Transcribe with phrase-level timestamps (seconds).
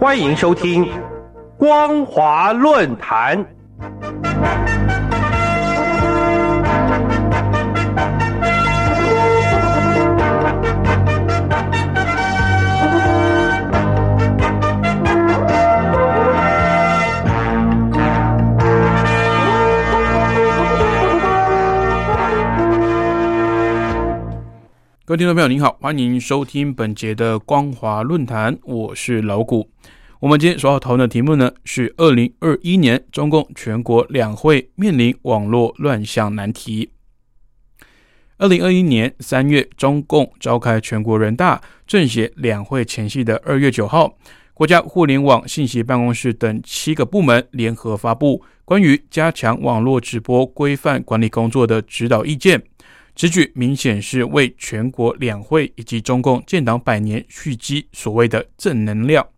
[0.00, 0.86] 欢迎收听
[1.58, 3.38] 《光华论坛》。
[25.10, 29.68] 各位听众朋友，您好，欢迎收听本节的光华论坛，我是老谷。
[30.20, 36.90] 我们今天所要讨论的题目呢，是二零二一年中共全国两会面临网络乱象难题。
[38.38, 44.16] 二零二一年三月，中共召开全国人大政协两会前夕的二月九号，
[44.54, 52.62] 国家互联网信息办公室等七个部门联合发布关于加强网络直播规范管理工作的指导意见。
[53.20, 59.28] 此举明显是为全国两会以及中共建党百年蓄积所谓的正能量，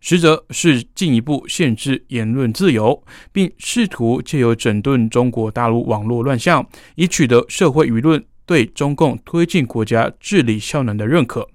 [0.00, 11.48] 实则是进一步限制言论自由，并试图借由整顿中国大陆网络乱象，以取得社会舆论对中共推进国家治理效能的认可。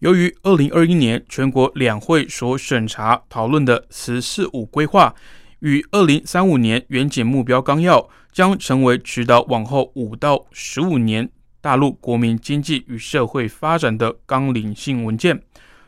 [0.00, 5.14] 由于二零二一年全国两会所审查讨论的“十四五”规划
[5.60, 8.10] 与二零三五年远景目标纲要。
[8.32, 11.30] 将成为指导往后五到十五年
[11.60, 15.42] 大陆国民经济与社会发展的纲领性文件。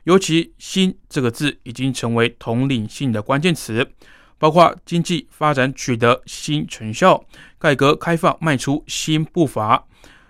[0.04, 3.90] 尤其“新”这个字已经成为统领性的关键词，
[4.36, 7.24] 包括经济发展取得新成效、
[7.58, 9.86] 改革开放迈出新步伐、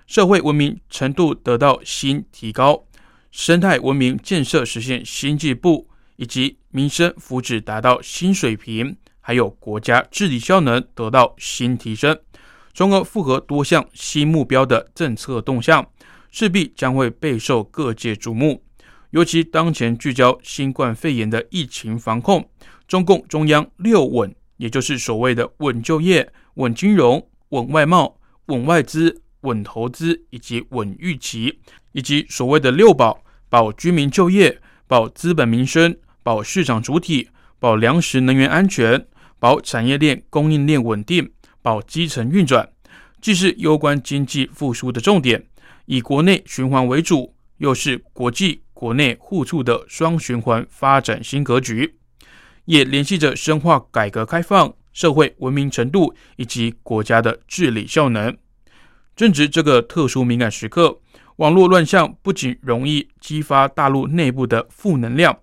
[0.07, 2.85] 社会文明程度得到新提高、
[3.33, 8.97] 生态文明建设实现新进步，以及民生福祉达到新水平。
[9.27, 12.15] 还有国家治理效能得到新提升，
[12.75, 15.89] 从而符合多项新目标的政策动向，
[16.31, 18.63] 势必将会备受各界瞩目。
[19.13, 22.47] 尤其当前聚焦新冠肺炎的疫情防控，
[22.87, 28.19] 中共中央六稳，也就是所谓的稳就业、稳金融、稳外贸、
[28.49, 31.61] 稳外资、稳投资以及稳预期，
[31.93, 39.07] 以及所谓的六保：保居民就业、保资本民生、保市场主体、保粮食能源安全。
[39.45, 42.67] 保产业链供应链稳定，保基层运转，
[43.21, 45.45] 既是攸关经济复苏的重点，
[45.85, 51.97] 以国内循环为主，又是国际国内互促的双循环发展新格局，
[52.65, 58.35] 也联系着深化改革开放、社会文明程度以及国家的治理效能。
[59.15, 61.03] 正值这个特殊敏感时刻，
[61.37, 65.39] 网络乱象不仅容易激发大陆内部的负能量。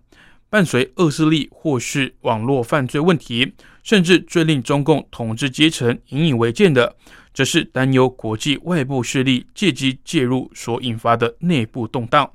[0.50, 3.54] 伴随恶势力或是网络犯罪问题，
[3.84, 6.96] 甚至最令中共统治阶层引以为戒的，
[7.34, 12.30] 则是担忧国际外部势力借机介入所引发的内部动荡。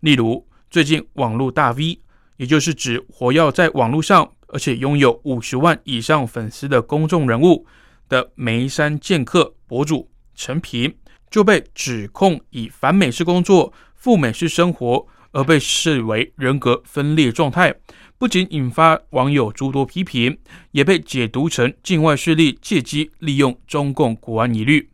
[0.00, 2.00] 例如，最近网络大 V，
[2.36, 7.66] 也就是指活跃在网络上而且拥有五十万以上粉丝的公众人物
[8.08, 10.94] 的眉山剑客博主陈平，
[11.30, 15.06] 就被指控以反美式工作、赴美式生活。
[15.34, 17.74] 而被视为人格分裂状态，
[18.22, 20.38] 不仅引发网友诸多批评，
[20.70, 24.90] 也被解读成境外势力借机利用中共国安疑虑。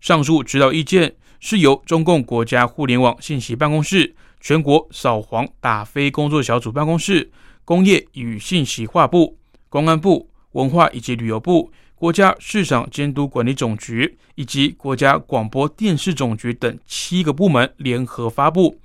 [0.00, 7.32] 上述指导意见是由中共国家互联网信息办公室、全国扫黄打非工作小组办公室、
[7.64, 9.36] 工业与信息化部、
[9.68, 18.78] 公安部、文化以及旅游部、国家市场监督管理总局以及国家广播电视总局等七个部门联合发布。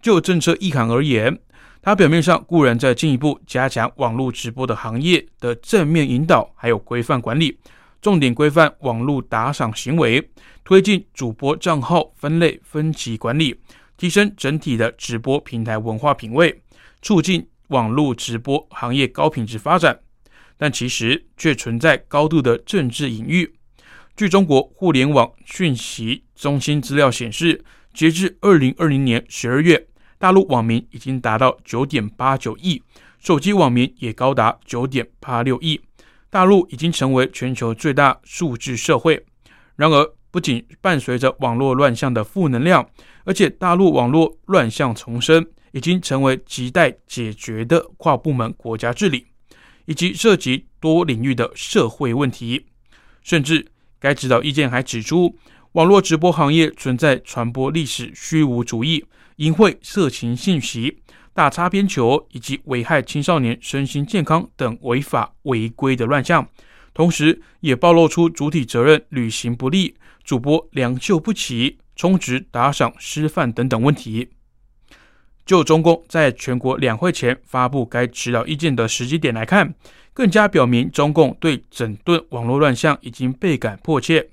[0.00, 1.36] 就政策意涵而言，
[1.80, 7.58] 它表面上固然在进一步加强网络直播的行业的正面引导，还有规范管理，
[8.02, 10.30] 重点规范网络打赏行为，
[10.64, 13.58] 推进主播账号分类分级管理，
[13.96, 16.62] 提升整体的直播平台文化品位，
[17.00, 19.98] 促进网络直播行业高品质发展。
[20.56, 23.54] 但其实却存在高度的政治隐喻。
[24.16, 27.64] 据中国互联网讯息中心资料显示。
[27.94, 32.82] 截至二零二零年十二月，大陆网民已经达到九点八九亿，
[33.20, 35.80] 手机网民也高达九点八六亿。
[36.28, 39.24] 大陆已经成为全球最大数字社会。
[39.76, 42.86] 然而，不仅伴随着网络乱象的负能量，
[43.24, 49.26] 而且大陆网络乱象丛生，已经成为亟待解决的跨部门国家治理，
[49.86, 52.66] 以及涉及多领域的社会问题。
[53.22, 53.68] 甚至，
[54.00, 55.36] 该指导意见还指出。
[55.72, 59.04] 网络直播行业存在传播历史虚无主义、
[59.38, 61.00] 淫秽色情信息、
[61.32, 66.48] 大擦边球以及危害青少年身心健康等违法违规的乱象，
[66.92, 69.94] 同时也暴露出主体责任履行不力、
[70.24, 74.28] 主播良莠不齐、充值打赏失范等等问题。
[75.46, 79.72] 就中共在全国两会前发布该指导意见的时机点来看，
[80.12, 84.28] 更加表明中共对整顿网络乱象已经倍感迫切。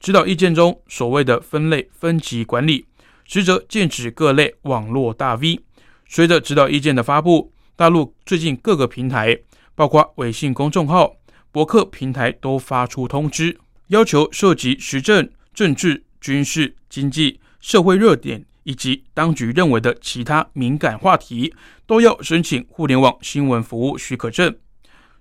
[0.00, 2.86] 指导意见中所谓的分类分级管理，
[3.32, 5.60] 实则剑指各类网络大 V。
[6.08, 9.38] 随着指导意见的发布，大陆最近各个平台，
[9.76, 11.14] 包括微信公众号、
[11.52, 13.56] 博客平台，都发出通知，
[13.86, 21.54] 要求涉及时政、政治、军事、经济、社会热点以及当局认为的其他敏感话题，
[21.86, 24.52] 都要申请互联网新闻服务许可证。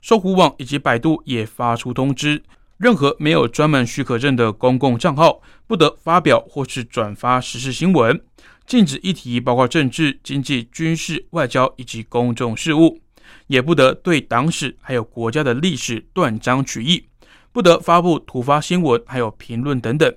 [0.02, 2.42] 搜狐网以及百度也发出通知，
[2.80, 8.18] 任何没有专门许可证的公共账号，不得发表或是转发时事新闻。
[8.66, 13.02] 禁止议题包括政治、经济、军事、外交以及公众事务，
[13.48, 17.04] 也不得对党史还有国家的历史断章取义，
[17.52, 20.16] 不得发布突发新闻还有评论等等。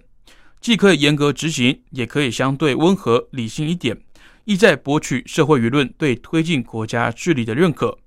[0.60, 4.00] 既可以严格执行，也可以相对温和理性一点，
[4.44, 7.98] 意在博取社会舆论对推进国家治理的认可。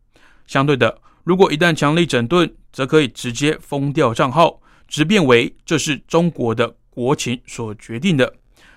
[0.48, 8.32] 相对的，如果一旦强力整顿，则可以直接封掉账号，直变为这是中国的国情所决定的。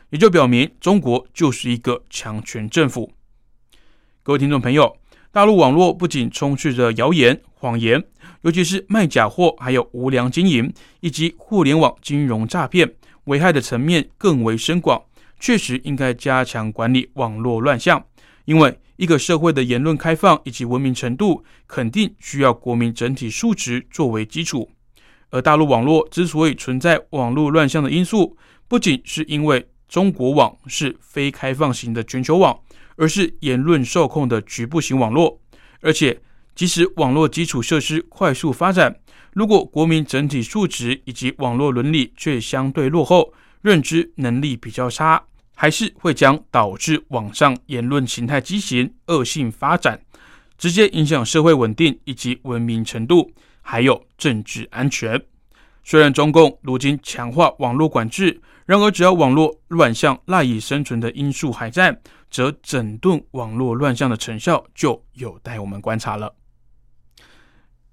[0.09, 3.13] 也就表明中国就是一个强权政府。
[4.23, 4.97] 各位听众朋友，
[5.31, 8.03] 大陆网络不仅充斥着谣言、谎言，
[8.41, 12.95] 尤其是卖假货，还有无良经营以及互联网金融诈骗，
[13.25, 15.03] 危害的层面更为深广。
[15.39, 18.03] 确实应该加强管理网络乱象，
[18.49, 24.71] 因为一个社会的言论开放以及文明程度，肯定需要国民整体素质作为基础。
[25.29, 28.35] 而大陆网络之所以存在网络乱象的因素，
[28.67, 32.59] 不仅是因为中国网是非开放型的全球网，
[32.97, 35.39] 而是言论受控的局部型网络。
[35.83, 36.19] 而且，
[36.55, 38.97] 即使网络基础设施快速发展，
[39.35, 45.23] 如果国民整体素质以及网络伦理却相对落后，认知能力比较差，
[45.61, 50.01] 还是会将导致网上言论形态畸形、恶性发展，
[50.57, 55.21] 直接影响社会稳定以及文明程度，还有政治安全。
[55.83, 62.01] 虽然中共如今强化网络管制，然而只要网络乱象赖以生存的因素还在，
[62.31, 66.33] 则整顿网络乱象的成效就有待我们观察了。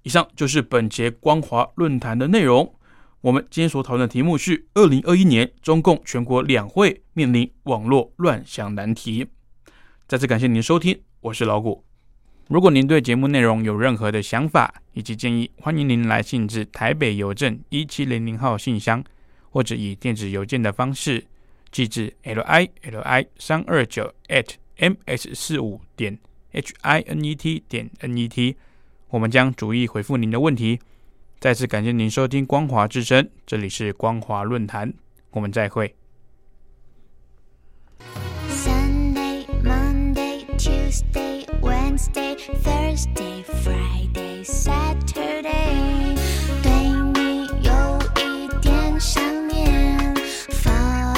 [0.04, 2.72] 以上就是本节光华论坛的内容。
[3.22, 9.26] 我们今天所讨论的题目是：二零二一年中共全国两会面临网络乱象难题。
[10.06, 11.82] 再次感谢您的收听，我是老谷。
[12.48, 19.02] 如果您对节目内容有任何的想法以及建议，欢迎您来信至台北邮政一七零零号信箱，
[19.50, 21.24] 或者以电子邮件的方式
[21.72, 26.16] 寄至 l i l i 三二九 at m s 四五点
[26.52, 28.56] h i n e t 点 n e t，
[29.08, 30.78] 我们将逐一回复您的问题。
[31.38, 34.94] 再次感谢您收听光华之声，这里是光华论坛，
[35.30, 35.94] 我们再会。
[38.48, 46.16] Sunday, Monday, Tuesday, Wednesday, Thursday, Friday, Saturday，
[46.62, 46.72] 对
[47.12, 50.14] 你有一点想念，
[50.50, 51.14] 放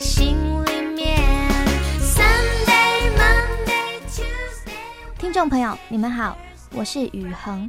[0.00, 1.20] 心里面。
[2.00, 5.18] Sunday, Monday, Tuesday。
[5.18, 6.38] 听众朋友，你们好，
[6.74, 7.68] 我是雨恒。